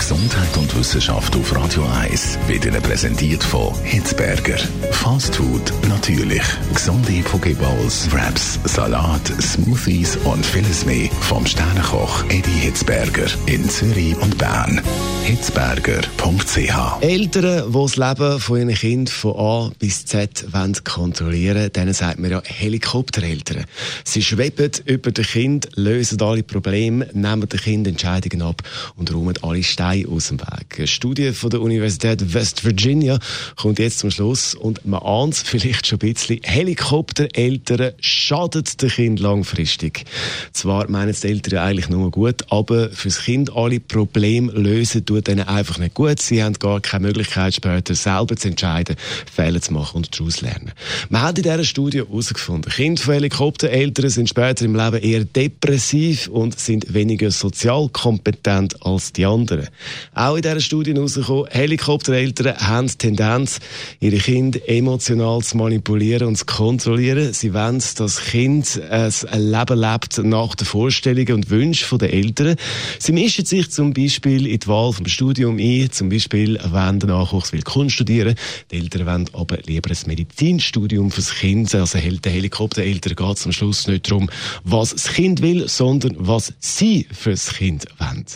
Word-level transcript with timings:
Gesundheit 0.00 0.56
und 0.56 0.74
Wissenschaft 0.78 1.36
auf 1.36 1.54
Radio 1.54 1.84
1 1.84 2.38
wird 2.46 2.64
Ihnen 2.64 2.80
präsentiert 2.80 3.44
von 3.44 3.74
Hitzberger. 3.84 4.56
Fast 4.92 5.36
Food 5.36 5.74
natürlich. 5.90 6.42
Gesunde 6.72 7.22
Pokeballs, 7.22 8.10
Wraps, 8.10 8.58
Salat, 8.64 9.26
Smoothies 9.26 10.16
und 10.24 10.44
vieles 10.46 10.86
mehr 10.86 11.10
vom 11.20 11.44
Sternenkoch 11.44 12.24
Eddie 12.30 12.60
Hitzberger 12.60 13.26
in 13.44 13.68
Zürich 13.68 14.16
und 14.16 14.38
Bern. 14.38 14.80
Hitzberger.ch 15.24 17.02
Eltern, 17.02 17.70
die 17.70 17.78
das 17.78 17.96
Leben 17.96 18.40
von 18.40 18.58
ihren 18.58 18.74
Kindern 18.74 19.14
von 19.14 19.36
A 19.36 19.70
bis 19.78 20.06
Z 20.06 20.46
kontrollieren 20.82 21.56
wollen, 21.56 21.72
denen 21.72 21.92
sagt 21.92 22.18
man 22.18 22.30
ja 22.30 22.42
Helikoptereltern. 22.42 23.66
Sie 24.04 24.22
schweben 24.22 24.70
über 24.86 25.12
das 25.12 25.26
Kind, 25.26 25.68
lösen 25.76 26.22
alle 26.22 26.42
Probleme, 26.42 27.06
nehmen 27.12 27.46
den 27.46 27.60
Kind 27.60 27.86
Entscheidungen 27.86 28.40
ab 28.42 28.62
und 28.96 29.12
räumen 29.12 29.38
alle 29.42 29.62
Steine 29.62 29.89
aus 30.08 30.28
dem 30.28 30.40
Weg. 30.40 30.78
Eine 30.78 30.86
Studie 30.86 31.32
von 31.32 31.50
der 31.50 31.60
Universität 31.60 32.32
West 32.34 32.64
Virginia 32.64 33.18
kommt 33.56 33.78
jetzt 33.78 33.98
zum 33.98 34.10
Schluss 34.10 34.54
und 34.54 34.86
man 34.86 35.02
ahnt 35.02 35.36
vielleicht 35.36 35.86
schon 35.86 35.98
ein 36.00 36.12
bisschen. 36.12 36.40
Helikoptereltern 36.42 37.92
schadet 38.00 38.80
dem 38.80 38.88
Kind 38.88 39.20
langfristig. 39.20 40.04
Zwar 40.52 40.88
meinen 40.90 41.14
die 41.20 41.26
Eltern 41.26 41.58
eigentlich 41.58 41.88
nur 41.88 42.10
gut, 42.10 42.44
aber 42.50 42.90
fürs 42.90 43.22
Kind 43.22 43.54
alle 43.54 43.80
Probleme 43.80 44.52
lösen 44.52 45.04
tut 45.04 45.28
ihnen 45.28 45.46
einfach 45.46 45.78
nicht 45.78 45.94
gut. 45.94 46.20
Sie 46.20 46.42
haben 46.42 46.54
gar 46.54 46.80
keine 46.80 47.08
Möglichkeit, 47.08 47.54
später 47.54 47.94
selber 47.94 48.36
zu 48.36 48.48
entscheiden, 48.48 48.96
Fehler 49.32 49.60
zu 49.60 49.72
machen 49.72 49.98
und 49.98 50.18
daraus 50.18 50.40
lernen. 50.40 50.72
Man 51.08 51.22
hat 51.22 51.38
in 51.38 51.44
dieser 51.44 51.64
Studie 51.64 51.98
herausgefunden, 51.98 52.72
Kinder 52.72 53.02
von 53.02 53.14
Helikoptereltern 53.14 54.10
sind 54.10 54.28
später 54.28 54.64
im 54.64 54.74
Leben 54.74 55.02
eher 55.02 55.24
depressiv 55.24 56.28
und 56.28 56.58
sind 56.58 56.92
weniger 56.94 57.30
sozial 57.30 57.88
kompetent 57.88 58.84
als 58.84 59.12
die 59.12 59.26
anderen. 59.26 59.68
Auch 60.14 60.36
in 60.36 60.42
dieser 60.42 60.60
Studie 60.60 60.92
herausgekommen, 60.94 61.46
Helikoptereltern 61.50 62.56
haben 62.58 62.88
die 62.88 62.96
Tendenz, 62.96 63.60
ihre 64.00 64.18
Kinder 64.18 64.60
emotional 64.68 65.40
zu 65.42 65.56
manipulieren 65.56 66.28
und 66.28 66.36
zu 66.36 66.46
kontrollieren. 66.46 67.32
Sie 67.32 67.54
wollen, 67.54 67.78
dass 67.78 67.94
das 67.94 68.20
Kind 68.20 68.80
ein 68.90 69.12
Leben 69.38 69.78
lebt 69.78 70.18
nach 70.18 70.54
den 70.54 70.66
Vorstellungen 70.66 71.32
und 71.34 71.50
Wünschen 71.50 71.98
der 71.98 72.12
Eltern. 72.12 72.56
Sie 72.98 73.12
mischen 73.12 73.44
sich 73.44 73.70
zum 73.70 73.92
Beispiel 73.92 74.46
in 74.46 74.58
die 74.58 74.66
Wahl 74.66 74.92
vom 74.92 75.06
Studium 75.06 75.58
ein, 75.58 75.90
zum 75.90 76.08
Beispiel 76.08 76.58
wenn 76.62 77.00
der 77.00 77.08
Nachwuchs 77.08 77.52
will 77.52 77.62
Kunst 77.62 77.94
studieren, 77.94 78.34
die 78.70 78.76
Eltern 78.76 79.06
wollen 79.06 79.30
aber 79.32 79.58
lieber 79.66 79.90
ein 79.90 79.96
Medizinstudium 80.06 81.10
fürs 81.10 81.34
Kind. 81.34 81.74
Also 81.74 81.98
der 81.98 82.32
Helikoptereltern 82.32 83.16
geht 83.16 83.36
es 83.36 83.46
am 83.46 83.52
Schluss 83.52 83.86
nicht 83.86 84.10
darum, 84.10 84.30
was 84.64 84.90
das 84.90 85.08
Kind 85.12 85.42
will, 85.42 85.68
sondern 85.68 86.16
was 86.18 86.52
sie 86.58 87.06
fürs 87.12 87.54
Kind 87.54 87.86
wollen. 87.98 88.26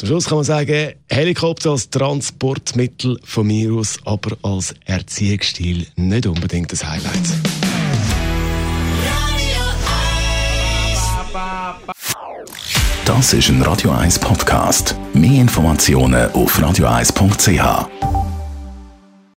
Zum 0.00 0.06
Schluss 0.06 0.28
kann 0.28 0.38
man 0.38 0.44
sagen, 0.46 0.94
Helikopter 1.10 1.72
als 1.72 1.90
Transportmittel 1.90 3.18
von 3.22 3.46
mir 3.46 3.74
aus, 3.74 3.98
aber 4.06 4.34
als 4.40 4.74
Erziehungsstil 4.86 5.86
nicht 5.96 6.26
unbedingt 6.26 6.72
das 6.72 6.82
Highlight. 6.82 7.20
Das 13.04 13.34
ist 13.34 13.50
ein 13.50 13.60
Radio 13.60 13.90
1 13.90 14.20
Podcast. 14.20 14.96
Mehr 15.12 15.42
Informationen 15.42 16.32
auf 16.32 16.58
radio1.ch. 16.58 18.09